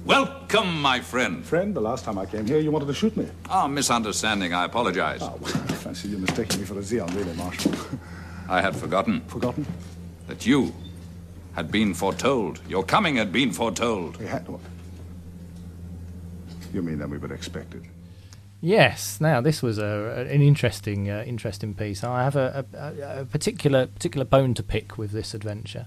Welcome, 0.05 0.81
my 0.81 0.99
friend. 0.99 1.45
Friend, 1.45 1.73
the 1.73 1.81
last 1.81 2.03
time 2.03 2.17
I 2.17 2.25
came 2.25 2.45
here, 2.45 2.59
you 2.59 2.71
wanted 2.71 2.87
to 2.87 2.93
shoot 2.93 3.15
me. 3.15 3.27
Ah, 3.49 3.67
misunderstanding. 3.67 4.53
I 4.53 4.65
apologize. 4.65 5.21
Oh, 5.21 5.37
well, 5.39 5.53
I 5.53 5.73
fancy 5.73 6.09
you're 6.09 6.19
mistaking 6.19 6.59
me 6.59 6.65
for 6.65 6.73
a 6.75 6.81
Zeon, 6.81 7.13
really, 7.15 7.33
Marshal. 7.35 7.73
I 8.49 8.61
had 8.61 8.75
forgotten. 8.75 9.21
Forgotten? 9.27 9.65
That 10.27 10.45
you 10.45 10.73
had 11.53 11.71
been 11.71 11.93
foretold. 11.93 12.59
Your 12.67 12.83
coming 12.83 13.15
had 13.15 13.31
been 13.31 13.51
foretold. 13.51 14.17
We 14.17 14.25
had. 14.25 14.47
What? 14.47 14.59
You 16.73 16.81
mean 16.81 16.97
than 16.97 17.09
we 17.09 17.17
would 17.17 17.31
expect 17.31 17.75
it? 17.75 17.83
Yes. 18.59 19.21
Now 19.21 19.41
this 19.41 19.61
was 19.61 19.77
a, 19.77 20.25
an 20.29 20.41
interesting, 20.41 21.09
uh, 21.09 21.23
interesting 21.25 21.73
piece. 21.73 22.03
I 22.03 22.23
have 22.23 22.35
a, 22.35 22.65
a, 22.73 23.21
a 23.21 23.25
particular 23.25 23.87
particular 23.87 24.25
bone 24.25 24.53
to 24.55 24.63
pick 24.63 24.97
with 24.97 25.11
this 25.11 25.33
adventure. 25.33 25.85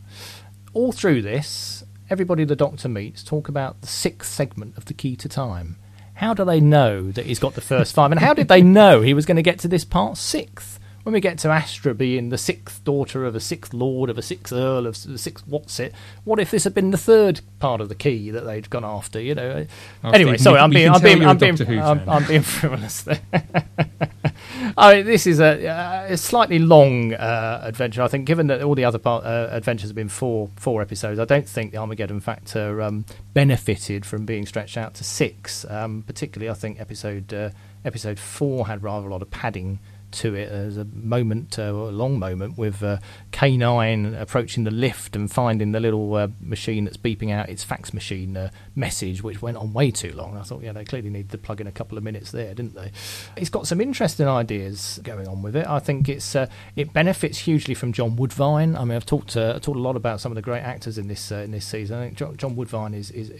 All 0.73 0.93
through 0.93 1.23
this, 1.23 1.85
everybody 2.11 2.44
the 2.44 2.55
Doctor 2.55 2.88
meets 2.88 3.25
talk 3.25 3.49
about 3.49 3.81
the 3.81 3.87
sixth 3.87 4.31
segment 4.31 4.77
of 4.77 4.85
the 4.85 4.94
Key 4.94 5.17
to 5.17 5.29
Time. 5.29 5.77
How 6.15 6.33
do 6.33 6.44
they 6.44 6.61
know 6.61 7.11
that 7.12 7.27
he's 7.27 7.38
got 7.38 7.55
the 7.55 7.61
first 7.61 7.94
five? 7.94 8.11
And 8.11 8.21
how 8.21 8.35
did 8.35 8.49
they 8.49 8.62
know 8.79 9.00
he 9.00 9.15
was 9.15 9.27
going 9.27 9.37
to 9.37 9.43
get 9.43 9.59
to 9.61 9.69
this 9.69 9.85
part 9.85 10.17
sixth? 10.17 10.79
When 11.06 11.12
we 11.12 11.20
get 11.20 11.38
to 11.38 11.50
Astra 11.50 11.94
being 11.94 12.31
the 12.31 12.37
sixth 12.37 12.82
daughter 12.82 13.25
of 13.25 13.37
a 13.37 13.41
sixth 13.41 13.73
lord 13.73 14.11
of 14.11 14.19
a 14.19 14.23
sixth 14.23 14.53
earl 14.53 14.88
of 14.88 15.00
the 15.05 15.19
sixth 15.19 15.47
what's 15.47 15.79
it? 15.79 15.94
What 16.25 16.41
if 16.41 16.50
this 16.50 16.64
had 16.64 16.75
been 16.75 16.91
the 16.91 16.99
third 16.99 17.43
part 17.61 17.81
of 17.81 17.88
the 17.88 17.94
key 17.94 18.32
that 18.32 18.41
they'd 18.41 18.69
gone 18.69 18.85
after? 18.85 19.20
You 19.20 19.37
know. 19.37 19.67
Oh, 20.03 20.11
anyway, 20.11 20.32
Steve, 20.32 20.41
sorry, 20.43 20.58
I'm 20.58 20.70
being, 20.70 20.91
I'm 20.91 21.00
being, 21.00 21.23
a 21.23 21.29
I'm 21.29 21.38
being, 21.38 21.79
I'm. 21.81 22.08
I'm 22.08 22.26
being 22.26 22.43
frivolous 22.43 23.03
there. 23.03 23.20
I 24.76 24.97
mean, 24.97 25.06
this 25.06 25.29
is 25.29 25.38
a, 25.38 25.69
uh, 25.69 26.06
a 26.08 26.17
slightly 26.17 26.58
long 26.58 27.14
uh, 27.14 27.61
adventure. 27.62 28.02
I 28.02 28.09
think, 28.09 28.26
given 28.26 28.49
that 28.49 28.62
all 28.62 28.75
the 28.75 28.85
other 28.85 28.99
part, 28.99 29.25
uh, 29.25 29.47
adventures 29.52 29.91
have 29.91 29.97
been 29.97 30.09
four 30.09 30.50
four 30.56 30.82
episodes, 30.82 31.20
I 31.20 31.25
don't 31.25 31.49
think 31.49 31.70
the 31.70 31.79
Armageddon 31.79 32.19
Factor 32.19 32.82
um, 32.82 33.05
benefited 33.32 34.05
from 34.05 34.26
being 34.26 34.44
stretched 34.44 34.76
out 34.76 34.95
to 34.95 35.04
six. 35.04 35.64
Um, 35.71 36.02
particularly, 36.02 36.50
I 36.50 36.54
think 36.54 36.81
episode 36.81 37.33
uh, 37.33 37.50
episode 37.85 38.19
four 38.19 38.66
had 38.66 38.83
rather 38.83 39.07
a 39.07 39.11
lot 39.12 39.23
of 39.23 39.31
padding 39.31 39.78
to 40.13 40.35
it. 40.35 40.49
There's 40.49 40.77
a 40.77 40.85
moment, 40.85 41.59
uh, 41.59 41.63
a 41.63 41.91
long 41.91 42.19
moment, 42.19 42.57
with 42.57 42.83
uh, 42.83 42.99
K9 43.33 44.19
approaching 44.21 44.65
the 44.65 44.71
lift 44.71 45.17
and 45.17 45.31
finding 45.31 45.73
the 45.73 45.81
little 45.81 46.15
uh, 46.15 46.29
machine 46.41 46.85
that's 46.85 46.97
beeping 46.97 47.31
out 47.31 47.49
its 47.49 47.65
fax 47.65 47.93
machine 47.93 48.37
uh, 48.37 48.51
message, 48.75 49.23
which 49.23 49.43
went 49.43 49.57
on 49.57 49.73
way 49.73 49.91
too 49.91 50.13
long. 50.13 50.37
I 50.37 50.43
thought, 50.43 50.63
yeah, 50.63 50.73
they 50.73 50.85
clearly 50.85 51.11
needed 51.11 51.31
to 51.31 51.39
plug 51.39 51.61
in 51.61 51.67
a 51.67 51.73
couple 51.73 51.99
of 51.99 52.05
minutes 52.05 52.31
there, 52.31 52.55
didn't 52.55 52.75
they? 52.75 52.93
It's 53.37 53.51
got 53.51 53.67
some 53.67 53.81
interesting 53.81 54.27
ideas 54.27 55.01
going 55.03 55.29
on 55.29 55.43
with 55.43 55.57
it. 55.57 55.67
I 55.67 55.79
think 55.79 56.09
it's 56.09 56.35
uh, 56.35 56.47
it 56.75 56.93
benefits 56.93 57.39
hugely 57.39 57.75
from 57.75 57.93
John 57.93 58.17
Woodvine. 58.17 58.77
I 58.77 58.85
mean, 58.85 58.97
I've 58.97 59.07
talked 59.07 59.37
uh, 59.37 59.55
talked 59.55 59.79
a 59.79 59.83
lot 59.83 59.97
about 59.97 60.21
some 60.21 60.33
of 60.33 60.37
the 60.37 60.43
great 60.43 60.63
actors 60.63 60.99
in 60.99 61.09
this 61.09 61.31
uh, 61.31 61.37
in 61.37 61.51
this 61.51 61.67
season. 61.67 61.99
I 61.99 62.11
think 62.11 62.39
John, 62.39 62.57
Woodvine 62.57 62.95
is 62.95 63.11
is 63.11 63.31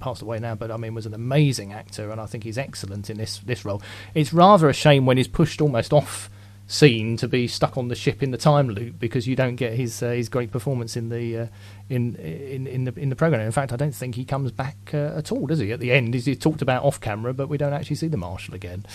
passed 0.00 0.22
away 0.22 0.38
now, 0.38 0.54
but 0.54 0.70
I 0.70 0.76
mean 0.76 0.94
was 0.94 1.06
an 1.06 1.14
amazing 1.14 1.72
actor, 1.72 2.10
and 2.10 2.20
I 2.20 2.26
think 2.26 2.44
he's 2.44 2.58
excellent 2.58 3.10
in 3.10 3.18
this 3.18 3.38
this 3.38 3.64
role. 3.64 3.82
It's 4.14 4.32
rather 4.32 4.68
a 4.68 4.74
shame 4.74 5.06
when 5.06 5.16
he's 5.16 5.28
pushed 5.28 5.60
almost 5.60 5.92
off 5.92 6.30
scene 6.72 7.18
to 7.18 7.28
be 7.28 7.46
stuck 7.46 7.76
on 7.76 7.88
the 7.88 7.94
ship 7.94 8.22
in 8.22 8.30
the 8.30 8.38
time 8.38 8.70
loop 8.70 8.98
because 8.98 9.26
you 9.26 9.36
don't 9.36 9.56
get 9.56 9.74
his 9.74 10.02
uh, 10.02 10.08
his 10.08 10.30
great 10.30 10.50
performance 10.50 10.96
in 10.96 11.10
the 11.10 11.36
uh, 11.36 11.46
in 11.90 12.16
in 12.16 12.66
in 12.66 12.84
the 12.84 12.98
in 12.98 13.10
the 13.10 13.16
program. 13.16 13.42
In 13.42 13.52
fact, 13.52 13.72
I 13.72 13.76
don't 13.76 13.94
think 13.94 14.14
he 14.14 14.24
comes 14.24 14.50
back 14.50 14.76
uh, 14.94 15.12
at 15.18 15.30
all, 15.30 15.46
does 15.46 15.58
he? 15.58 15.70
At 15.70 15.80
the 15.80 15.92
end, 15.92 16.14
he's, 16.14 16.38
talked 16.38 16.62
about 16.62 16.82
off 16.82 16.98
camera, 16.98 17.34
but 17.34 17.48
we 17.48 17.58
don't 17.58 17.74
actually 17.74 17.96
see 17.96 18.08
the 18.08 18.16
marshal 18.16 18.54
again. 18.54 18.86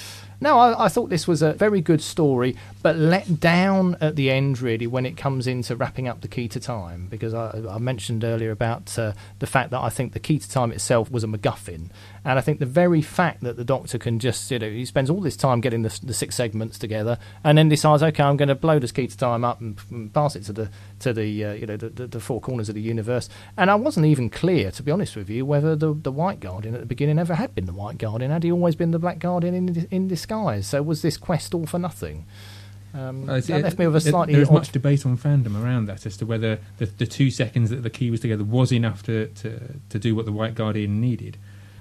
No, 0.41 0.57
I, 0.57 0.86
I 0.86 0.88
thought 0.88 1.10
this 1.10 1.27
was 1.27 1.43
a 1.43 1.53
very 1.53 1.81
good 1.81 2.01
story, 2.01 2.55
but 2.81 2.96
let 2.96 3.39
down 3.39 3.96
at 4.01 4.15
the 4.15 4.31
end 4.31 4.60
really 4.60 4.88
when 4.88 5.05
it 5.05 5.15
comes 5.15 5.46
into 5.46 5.75
wrapping 5.75 6.07
up 6.07 6.22
the 6.22 6.27
key 6.27 6.48
to 6.48 6.60
time 6.60 7.07
because 7.10 7.34
I, 7.34 7.62
I 7.69 7.77
mentioned 7.77 8.24
earlier 8.24 8.51
about 8.51 8.98
uh, 8.98 9.13
the 9.38 9.48
fact 9.48 9.69
that 9.69 9.81
I 9.81 9.89
think 9.89 10.13
the 10.13 10.19
key 10.19 10.39
to 10.39 10.50
time 10.50 10.72
itself 10.72 11.12
was 11.12 11.24
a 11.24 11.27
MacGuffin, 11.27 11.89
and 12.27 12.38
I 12.38 12.41
think 12.41 12.60
the 12.60 12.65
very 12.65 13.01
fact 13.01 13.41
that 13.41 13.55
the 13.55 13.63
Doctor 13.63 13.98
can 13.98 14.19
just 14.19 14.51
you 14.51 14.60
know 14.60 14.69
he 14.69 14.84
spends 14.86 15.10
all 15.10 15.22
this 15.22 15.38
time 15.38 15.62
getting 15.62 15.81
the, 15.84 16.00
the 16.03 16.13
six 16.13 16.36
segments 16.36 16.77
together 16.77 17.17
and 17.43 17.57
then 17.57 17.69
decides 17.69 18.03
okay 18.03 18.22
I'm 18.22 18.36
going 18.36 18.50
to 18.50 18.55
blow 18.55 18.79
this 18.79 18.91
key 18.91 19.07
to 19.07 19.17
time 19.17 19.46
up 19.46 19.62
and, 19.62 19.79
and 19.89 20.13
pass 20.13 20.36
it 20.36 20.43
to 20.43 20.53
the 20.53 20.69
to 21.00 21.13
the 21.13 21.46
uh, 21.46 21.53
you 21.53 21.65
know 21.65 21.77
the, 21.77 21.89
the, 21.89 22.07
the 22.07 22.19
four 22.19 22.41
corners 22.41 22.67
of 22.69 22.75
the 22.75 22.81
universe, 22.81 23.29
and 23.55 23.72
I 23.72 23.75
wasn't 23.75 24.05
even 24.07 24.29
clear 24.29 24.72
to 24.72 24.84
be 24.84 24.91
honest 24.91 25.15
with 25.15 25.29
you 25.29 25.46
whether 25.46 25.75
the 25.75 25.93
the 25.93 26.12
White 26.12 26.39
Guardian 26.41 26.75
at 26.75 26.81
the 26.81 26.86
beginning 26.86 27.17
ever 27.17 27.36
had 27.36 27.55
been 27.55 27.65
the 27.65 27.74
White 27.74 27.98
Guardian. 27.98 28.29
Had 28.31 28.43
he 28.43 28.51
always 28.51 28.75
been 28.75 28.91
the 28.91 29.00
Black 29.00 29.19
Guardian 29.19 29.55
in 29.55 29.88
in 29.89 30.07
disguise? 30.07 30.67
So 30.67 30.84
was 30.84 31.01
this 31.01 31.15
quest 31.17 31.53
all 31.53 31.65
for 31.65 31.79
nothing? 31.79 32.25
Um, 32.93 33.29
Uh, 33.29 33.39
that 33.39 33.50
it- 33.50 33.63
left 33.63 33.79
me 33.79 33.86
with 33.88 33.96
a 33.98 34.01
slightly 34.01 34.34
There's 34.34 34.50
much 34.50 34.72
debate 34.72 35.05
on 35.05 35.17
fandom 35.17 35.62
around 35.62 35.86
that 35.86 36.05
as 36.05 36.17
to 36.17 36.25
whether 36.25 36.60
the, 36.77 36.86
the 36.88 37.05
two 37.05 37.29
seconds 37.29 37.69
that 37.69 37.84
the 37.84 37.89
key 37.89 38.10
was 38.10 38.22
together 38.22 38.43
was 38.43 38.72
enough 38.72 39.03
to, 39.03 39.27
to, 39.27 39.75
to 39.89 40.00
do 40.00 40.15
what 40.15 40.25
the 40.25 40.31
White 40.31 40.55
Guardian 40.55 41.00
needed. 41.00 41.38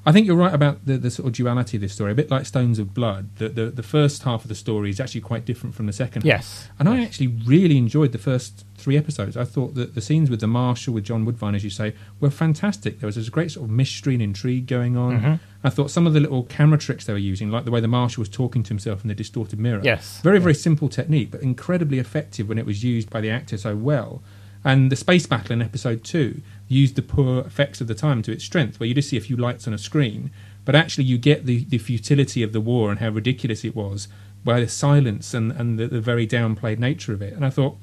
I 0.06 0.12
think 0.12 0.24
you're 0.26 0.36
right 0.36 0.54
about 0.54 0.86
the, 0.86 0.96
the 0.98 1.10
sort 1.10 1.26
of 1.26 1.32
duality 1.34 1.76
of 1.76 1.80
this 1.80 1.92
story, 1.92 2.12
a 2.12 2.14
bit 2.14 2.30
like 2.30 2.46
Stones 2.46 2.78
of 2.78 2.94
Blood. 2.94 3.36
The, 3.38 3.48
the, 3.48 3.70
the 3.70 3.82
first 3.82 4.22
half 4.22 4.42
of 4.44 4.48
the 4.48 4.54
story 4.54 4.88
is 4.88 5.00
actually 5.00 5.22
quite 5.22 5.44
different 5.44 5.74
from 5.74 5.86
the 5.86 5.92
second 5.92 6.24
Yes. 6.24 6.68
half. 6.68 6.70
And 6.78 6.88
I 6.88 7.02
actually 7.02 7.26
really 7.26 7.76
enjoyed 7.76 8.12
the 8.12 8.18
first 8.18 8.64
three 8.76 8.96
episodes. 8.96 9.36
I 9.36 9.44
thought 9.44 9.74
that 9.74 9.96
the 9.96 10.00
scenes 10.00 10.30
with 10.30 10.38
the 10.40 10.46
Marshal, 10.46 10.94
with 10.94 11.02
John 11.02 11.24
Woodvine, 11.24 11.56
as 11.56 11.64
you 11.64 11.70
say, 11.70 11.92
were 12.20 12.30
fantastic. 12.30 13.00
There 13.00 13.08
was 13.08 13.16
this 13.16 13.28
great 13.28 13.50
sort 13.50 13.64
of 13.64 13.70
mystery 13.70 14.14
and 14.14 14.22
intrigue 14.22 14.68
going 14.68 14.96
on. 14.96 15.20
Mhm. 15.20 15.40
I 15.64 15.70
thought 15.70 15.90
some 15.90 16.06
of 16.06 16.12
the 16.12 16.20
little 16.20 16.44
camera 16.44 16.78
tricks 16.78 17.04
they 17.04 17.12
were 17.12 17.18
using, 17.18 17.50
like 17.50 17.64
the 17.64 17.72
way 17.72 17.80
the 17.80 17.88
Marshal 17.88 18.20
was 18.20 18.28
talking 18.28 18.62
to 18.62 18.68
himself 18.68 19.02
in 19.02 19.08
the 19.08 19.14
distorted 19.14 19.58
mirror. 19.58 19.80
Yes. 19.82 20.20
Very, 20.22 20.38
very 20.38 20.54
simple 20.54 20.88
technique, 20.88 21.32
but 21.32 21.42
incredibly 21.42 21.98
effective 21.98 22.48
when 22.48 22.58
it 22.58 22.64
was 22.66 22.84
used 22.84 23.10
by 23.10 23.20
the 23.20 23.30
actor 23.30 23.58
so 23.58 23.74
well. 23.74 24.22
And 24.64 24.90
the 24.90 24.96
space 24.96 25.26
battle 25.26 25.52
in 25.52 25.62
episode 25.62 26.02
two 26.02 26.42
used 26.68 26.96
the 26.96 27.02
poor 27.02 27.40
effects 27.40 27.80
of 27.80 27.86
the 27.86 27.94
time 27.94 28.22
to 28.22 28.32
its 28.32 28.44
strength, 28.44 28.78
where 28.78 28.88
you 28.88 28.94
just 28.94 29.08
see 29.08 29.16
a 29.16 29.20
few 29.20 29.36
lights 29.36 29.66
on 29.66 29.74
a 29.74 29.78
screen, 29.78 30.30
but 30.64 30.74
actually 30.74 31.04
you 31.04 31.18
get 31.18 31.46
the, 31.46 31.64
the 31.64 31.78
futility 31.78 32.42
of 32.42 32.52
the 32.52 32.60
war 32.60 32.90
and 32.90 33.00
how 33.00 33.08
ridiculous 33.08 33.64
it 33.64 33.76
was 33.76 34.08
by 34.44 34.60
the 34.60 34.68
silence 34.68 35.34
and, 35.34 35.52
and 35.52 35.78
the, 35.78 35.86
the 35.86 36.00
very 36.00 36.26
downplayed 36.26 36.78
nature 36.78 37.12
of 37.12 37.22
it. 37.22 37.32
And 37.34 37.44
I 37.44 37.50
thought 37.50 37.76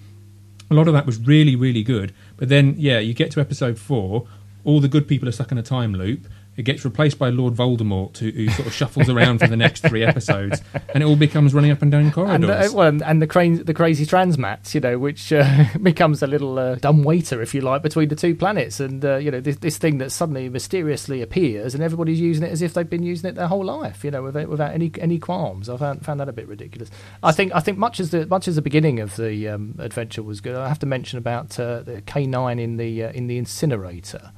a 0.70 0.74
lot 0.74 0.88
of 0.88 0.94
that 0.94 1.06
was 1.06 1.18
really, 1.18 1.56
really 1.56 1.84
good. 1.84 2.14
But 2.38 2.50
then, 2.50 2.76
yeah, 2.78 3.00
you 3.00 3.14
get 3.14 3.32
to 3.32 3.40
episode 3.40 3.78
four, 3.78 4.28
all 4.64 4.80
the 4.80 4.88
good 4.88 5.08
people 5.08 5.28
are 5.28 5.34
stuck 5.34 5.52
in 5.52 5.58
a 5.58 5.64
time 5.64 5.94
loop. 5.94 6.28
It 6.56 6.64
gets 6.64 6.86
replaced 6.86 7.18
by 7.18 7.30
Lord 7.30 7.56
Voldemort, 7.56 8.18
who, 8.18 8.30
who 8.30 8.50
sort 8.50 8.68
of 8.68 8.74
shuffles 8.74 9.10
around 9.10 9.40
for 9.40 9.48
the 9.48 9.58
next 9.58 9.82
three 9.88 10.04
episodes, 10.04 10.62
and 10.94 11.02
it 11.02 11.06
all 11.06 11.16
becomes 11.16 11.54
running 11.54 11.72
up 11.72 11.82
and 11.82 11.92
down 11.92 12.04
and, 12.04 12.14
corridors. 12.14 12.50
uh, 12.50 12.70
well, 12.74 12.88
and, 12.88 13.02
and 13.02 13.22
the 13.22 13.28
crazy, 13.28 13.64
the 13.64 13.74
crazy 13.74 14.06
transmats, 14.06 14.76
you 14.76 14.82
know, 14.82 15.00
which 15.00 15.34
uh, 15.34 15.66
becomes 15.82 16.22
a 16.22 16.28
little 16.28 16.60
uh, 16.60 16.76
dumb 16.76 17.04
waiter, 17.04 17.42
if 17.42 17.56
you 17.56 17.62
like, 17.62 17.82
between 17.82 18.10
the 18.10 18.16
two 18.16 18.36
planets, 18.36 18.80
and 18.80 19.04
uh, 19.04 19.16
you 19.16 19.32
know, 19.32 19.40
this, 19.40 19.58
this 19.58 19.78
thing 19.78 19.98
that 19.98 20.12
suddenly 20.12 20.48
mysteriously 20.48 21.22
appears, 21.22 21.74
and 21.74 21.84
everybody's 21.84 22.20
using 22.20 22.46
it 22.46 22.52
as 22.52 22.62
if 22.62 22.74
they've 22.74 22.90
been 22.90 23.04
using 23.04 23.30
it 23.30 23.36
their 23.36 23.48
whole 23.48 23.66
life, 23.66 24.04
you 24.04 24.12
know, 24.12 24.22
without, 24.22 24.48
without 24.48 24.74
any 24.74 24.92
any 25.00 25.18
qualms. 25.18 25.70
I 25.70 25.78
found, 25.78 26.06
found 26.06 26.20
that 26.20 26.30
a 26.30 26.34
bit 26.34 26.48
ridiculous. 26.48 26.92
I 27.24 27.32
think 27.32 27.54
I 27.56 27.62
think 27.62 27.78
much 27.80 28.00
as 28.00 28.12
the 28.12 28.28
much 28.28 28.48
as 28.48 28.56
the 28.56 28.62
beginning 28.62 29.00
of 29.00 29.16
the 29.16 29.48
um, 29.50 29.76
adventure 29.80 30.22
was 30.22 30.40
good, 30.40 30.56
I 30.56 30.68
have 30.68 30.80
to 30.80 30.86
mention 30.86 31.18
about 31.18 31.60
uh, 31.60 31.82
the 31.82 32.02
K 32.02 32.28
nine 32.28 32.60
in 32.60 32.78
the 32.78 33.06
uh, 33.06 33.12
in 33.12 33.28
the 33.28 33.38
incinerator. 33.38 34.32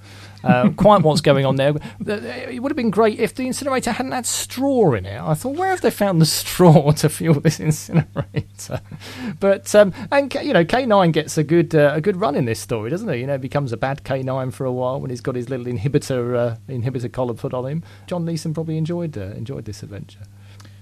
Uh, 0.43 0.69
quite 0.77 1.01
what's 1.01 1.21
going 1.21 1.45
on 1.45 1.55
there. 1.55 1.73
It 2.05 2.61
would 2.61 2.71
have 2.71 2.77
been 2.77 2.91
great 2.91 3.19
if 3.19 3.33
the 3.33 3.47
incinerator 3.47 3.91
hadn't 3.91 4.11
had 4.11 4.25
straw 4.25 4.93
in 4.93 5.05
it. 5.05 5.19
I 5.19 5.33
thought, 5.33 5.55
where 5.55 5.69
have 5.69 5.81
they 5.81 5.91
found 5.91 6.21
the 6.21 6.25
straw 6.27 6.91
to 6.91 7.09
fuel 7.09 7.39
this 7.39 7.59
incinerator? 7.59 8.81
But 9.39 9.73
um, 9.75 9.93
and 10.11 10.33
you 10.35 10.53
know, 10.53 10.63
K 10.65 10.85
nine 10.85 11.11
gets 11.11 11.37
a 11.37 11.43
good 11.43 11.75
uh, 11.75 11.93
a 11.95 12.01
good 12.01 12.17
run 12.17 12.35
in 12.35 12.45
this 12.45 12.59
story, 12.59 12.89
doesn't 12.89 13.09
he? 13.09 13.19
You 13.19 13.27
know, 13.27 13.37
becomes 13.37 13.71
a 13.71 13.77
bad 13.77 14.03
K 14.03 14.23
nine 14.23 14.51
for 14.51 14.65
a 14.65 14.71
while 14.71 14.99
when 14.99 15.09
he's 15.09 15.21
got 15.21 15.35
his 15.35 15.49
little 15.49 15.65
inhibitor 15.65 16.35
uh, 16.35 16.55
inhibitor 16.67 17.11
collar 17.11 17.33
put 17.33 17.53
on 17.53 17.65
him. 17.65 17.83
John 18.07 18.25
Leeson 18.25 18.53
probably 18.53 18.77
enjoyed 18.77 19.17
uh, 19.17 19.33
enjoyed 19.35 19.65
this 19.65 19.83
adventure. 19.83 20.21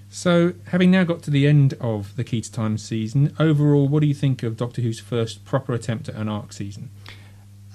So, 0.10 0.54
having 0.68 0.92
now 0.92 1.06
got 1.06 1.24
to 1.24 1.32
the 1.32 1.48
end 1.48 1.74
of 1.82 2.16
the 2.18 2.24
Key 2.24 2.42
to 2.42 2.52
Time 2.52 2.78
season, 2.78 3.34
overall, 3.40 3.88
what 3.88 4.02
do 4.02 4.08
you 4.08 4.14
think 4.14 4.44
of 4.44 4.56
Doctor 4.56 4.84
Who's 4.84 5.00
first 5.00 5.44
proper 5.44 5.74
attempt 5.74 6.08
at 6.08 6.14
an 6.14 6.30
arc 6.30 6.54
season? 6.54 6.92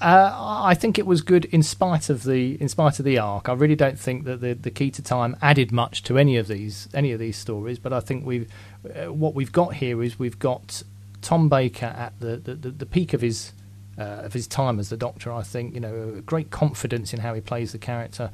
Uh, 0.01 0.63
I 0.65 0.75
think 0.75 0.97
it 0.97 1.07
was 1.07 1.23
good 1.23 1.45
in 1.47 1.63
spite 1.63 2.09
of 2.09 2.23
the 2.23 2.61
in 2.61 2.69
spite 2.69 3.01
of 3.01 3.05
the 3.05 3.19
arc. 3.19 3.49
I 3.49 3.53
really 3.53 3.75
don't 3.75 3.99
think 3.99 4.25
that 4.25 4.41
the, 4.41 4.55
the 4.55 4.71
key 4.71 4.93
to 4.93 5.03
time 5.03 5.37
added 5.43 5.73
much 5.73 6.05
to 6.05 6.19
any 6.19 6.37
of 6.37 6.47
these 6.47 6.89
any 6.95 7.11
of 7.11 7.19
these 7.19 7.37
stories. 7.37 7.81
But 7.81 7.93
I 7.93 7.99
think 7.99 8.25
we've 8.25 8.49
uh, 8.85 9.13
what 9.13 9.35
we've 9.35 9.51
got 9.51 9.75
here 9.75 10.01
is 10.03 10.19
we've 10.19 10.39
got 10.39 10.85
Tom 11.21 11.49
Baker 11.49 11.87
at 11.87 12.13
the 12.21 12.37
the, 12.37 12.55
the, 12.55 12.71
the 12.71 12.87
peak 12.87 13.13
of 13.13 13.23
his 13.23 13.53
uh, 13.99 14.23
of 14.23 14.35
his 14.35 14.47
time 14.47 14.79
as 14.79 14.89
the 14.89 14.97
Doctor. 14.97 15.33
I 15.33 15.43
think 15.43 15.75
you 15.75 15.81
know 15.81 16.23
great 16.25 16.51
confidence 16.51 17.13
in 17.13 17.19
how 17.21 17.35
he 17.35 17.41
plays 17.41 17.73
the 17.73 17.79
character. 17.79 18.31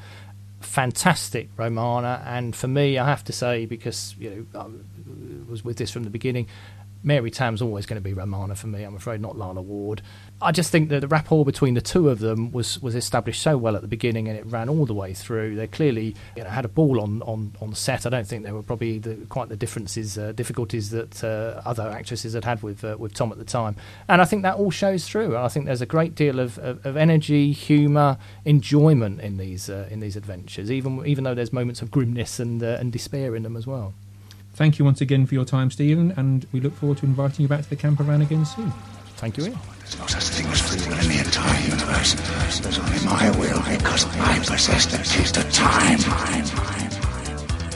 Fantastic 0.61 1.49
Romana, 1.57 2.23
and 2.27 2.55
for 2.55 2.69
me, 2.69 2.99
I 2.99 3.07
have 3.07 3.25
to 3.25 3.33
say 3.33 3.65
because 3.65 4.15
you 4.19 4.47
know 4.55 4.61
I 4.61 5.51
was 5.51 5.65
with 5.65 5.79
this 5.79 5.91
from 5.91 6.05
the 6.05 6.11
beginning. 6.11 6.47
Mary 7.05 7.31
Tamm's 7.31 7.61
always 7.61 7.85
going 7.85 8.01
to 8.01 8.05
be 8.05 8.15
Romana 8.15 8.55
for 8.55 8.67
me. 8.67 8.83
I'm 8.83 8.97
afraid 8.97 9.21
not 9.21 9.37
Lalla 9.37 9.61
Ward. 9.61 10.01
I 10.41 10.53
just 10.53 10.73
think 10.73 10.89
that 10.89 11.01
the 11.01 11.09
rapport 11.09 11.45
between 11.45 11.75
the 11.75 11.83
two 11.83 12.09
of 12.09 12.19
them 12.19 12.51
was, 12.51 12.81
was 12.83 12.95
established 12.95 13.43
so 13.43 13.59
well 13.59 13.77
at 13.77 13.83
the 13.83 13.89
beginning, 13.89 14.27
and 14.27 14.39
it 14.39 14.47
ran 14.47 14.71
all 14.71 14.87
the 14.87 14.95
way 14.95 15.13
through. 15.13 15.55
They 15.55 15.67
clearly 15.67 16.17
you 16.35 16.43
know, 16.43 16.49
had 16.49 16.65
a 16.65 16.69
ball 16.69 17.01
on, 17.01 17.21
on, 17.23 17.53
on 17.61 17.75
set. 17.75 18.07
I 18.07 18.09
don't 18.09 18.27
think 18.27 18.43
there 18.43 18.55
were 18.55 18.63
probably 18.63 18.99
the, 18.99 19.17
quite 19.29 19.51
the 19.51 19.57
differences, 19.57 20.17
uh, 20.17 20.33
difficulties 20.33 20.91
that 20.91 21.23
uh, 21.23 21.61
other 21.67 21.89
actresses 21.89 22.33
had 22.33 22.45
had 22.45 22.63
with 22.63 22.83
uh, 22.83 22.97
with 22.99 23.13
Tom 23.15 23.31
at 23.33 23.39
the 23.39 23.45
time. 23.45 23.77
And 24.09 24.23
I 24.23 24.25
think 24.25 24.43
that 24.43 24.57
all 24.57 24.71
shows 24.71 25.07
through. 25.07 25.37
I 25.37 25.49
think 25.49 25.67
there's 25.67 25.83
a 25.83 25.87
great 25.87 26.15
deal 26.15 26.41
of, 26.41 26.59
of, 26.59 26.85
of 26.87 26.97
energy, 26.97 27.53
humour, 27.53 28.17
enjoyment 28.47 29.21
in 29.21 29.37
these 29.37 29.69
uh, 29.69 29.89
in 29.91 30.01
these 30.01 30.17
adventures, 30.17 30.71
even 30.71 31.05
even 31.07 31.25
though 31.25 31.35
there's 31.35 31.53
moments 31.53 31.83
of 31.83 31.91
grimness 31.91 32.41
and 32.41 32.63
uh, 32.63 32.79
and 32.81 32.93
despair 32.93 33.37
in 33.37 33.43
them 33.43 33.57
as 33.57 33.67
well. 33.67 33.93
Thank 34.55 34.79
you 34.79 34.85
once 34.85 35.01
again 35.01 35.27
for 35.27 35.35
your 35.35 35.45
time, 35.45 35.71
Stephen, 35.71 36.13
and 36.17 36.47
we 36.53 36.61
look 36.61 36.75
forward 36.75 36.99
to 36.99 37.07
inviting 37.07 37.43
you 37.43 37.49
back 37.49 37.63
to 37.63 37.71
the 37.71 37.77
camper 37.77 38.05
van 38.05 38.23
again 38.23 38.45
soon. 38.47 38.73
Thank 39.17 39.37
you, 39.37 39.47
Ian. 39.47 39.59
There's 39.81 39.99
no 39.99 40.07
such 40.07 40.23
thing 40.29 40.47
as 40.47 40.61
free 40.61 40.79
will 40.89 40.99
in 41.01 41.09
the 41.09 41.19
entire 41.19 41.61
universe. 41.63 42.15
There's 42.61 42.79
only 42.79 43.05
my 43.05 43.31
will 43.39 43.59
because 43.67 44.07
I 44.17 44.39
possess 44.39 44.87
the 44.87 44.99
key 45.03 45.25
to 45.33 45.43
time. 45.51 45.99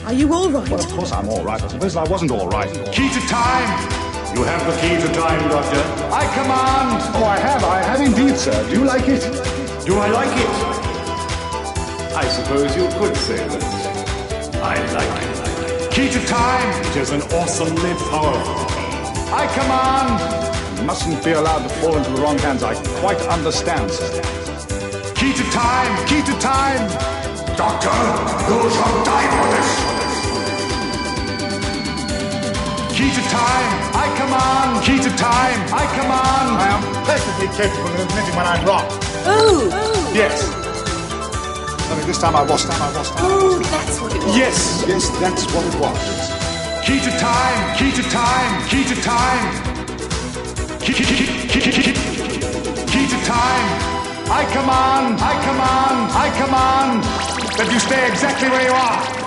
Are 0.05 0.13
you 0.13 0.33
all 0.33 0.49
right? 0.49 0.69
Well, 0.69 0.79
of 0.79 0.87
course 0.87 1.11
I'm 1.11 1.27
all 1.27 1.43
right. 1.43 1.61
I 1.61 1.67
suppose 1.67 1.95
I 1.97 2.03
wasn't 2.03 2.31
all 2.31 2.47
right. 2.47 2.69
Key 2.93 3.09
to 3.09 3.19
time. 3.27 3.99
You 4.35 4.43
have 4.43 4.65
the 4.65 4.79
key 4.79 4.95
to 5.01 5.13
time, 5.19 5.49
Doctor. 5.49 5.83
I 6.13 6.25
command. 6.33 7.03
Oh, 7.15 7.25
I 7.25 7.39
have. 7.39 7.63
I 7.63 7.81
have 7.81 7.99
indeed, 7.99 8.37
sir. 8.37 8.55
Do 8.69 8.79
you 8.79 8.85
like 8.85 9.07
it? 9.07 9.21
Do 9.85 9.97
I 9.97 10.09
like 10.09 10.37
it? 10.37 10.49
I 12.15 12.25
suppose 12.27 12.75
you 12.77 12.87
could 12.97 13.17
say 13.17 13.37
that. 13.37 14.55
I 14.63 14.93
like 14.93 15.23
it. 15.23 15.38
Key 15.99 16.09
to 16.11 16.25
time. 16.27 16.69
It 16.85 16.95
is 16.95 17.11
an 17.11 17.21
awesomely 17.35 17.93
powerful. 18.07 18.55
I 19.35 19.43
command. 19.51 20.79
You 20.79 20.85
mustn't 20.85 21.21
be 21.25 21.31
allowed 21.33 21.63
to 21.67 21.69
fall 21.75 21.97
into 21.97 22.09
the 22.11 22.21
wrong 22.21 22.37
hands. 22.37 22.63
I 22.63 22.73
quite 23.01 23.19
understand, 23.27 23.91
sir. 23.91 24.07
Key 25.13 25.33
to 25.33 25.43
time. 25.51 25.91
Key 26.07 26.21
to 26.23 26.31
time. 26.39 26.87
Doctor, 27.59 27.91
you 28.47 28.69
shall 28.71 29.03
die 29.03 29.27
for 29.35 29.47
this. 29.51 29.69
Key 32.95 33.11
to 33.11 33.23
time. 33.27 33.69
I 33.91 34.07
command. 34.15 34.79
Key 34.87 34.99
to 35.03 35.11
time. 35.19 35.59
I 35.75 35.83
command. 35.99 36.47
I 36.63 36.67
am 36.79 36.81
perfectly 37.03 37.49
capable 37.59 37.91
of 37.91 37.99
admitting 37.99 38.35
when 38.37 38.47
I'm 38.47 38.63
wrong. 38.65 38.87
Oh! 39.27 39.67
Yes. 40.15 40.68
Only 41.91 42.05
this 42.05 42.19
time 42.19 42.35
I 42.35 42.43
wasn't. 42.43 42.73
Time 42.73 42.93
I 42.93 42.97
wasn't. 42.97 43.19
Oh, 43.21 43.59
that's 43.59 43.99
what 43.99 44.15
it 44.15 44.23
was. 44.23 44.37
Yes, 44.37 44.85
yes, 44.87 45.09
that's 45.19 45.45
what 45.53 45.65
it 45.65 45.75
was. 45.79 45.97
Key 46.85 46.99
to 47.01 47.11
time. 47.17 47.77
Key 47.77 47.91
to 47.91 48.03
time. 48.09 48.69
Key 48.69 48.83
to 48.85 48.95
time. 49.01 49.49
Key, 50.79 50.93
key, 50.93 51.03
key, 51.03 51.17
key, 51.49 51.61
key, 51.61 51.71
key, 51.71 51.93
key 52.91 53.05
to 53.09 53.17
time. 53.25 53.67
I 54.29 54.45
command. 54.53 55.19
I 55.19 55.33
command. 55.47 56.11
I 56.13 56.27
command 56.41 57.03
that 57.57 57.69
you 57.71 57.79
stay 57.79 58.07
exactly 58.07 58.49
where 58.49 58.63
you 58.63 58.73
are. 58.73 59.18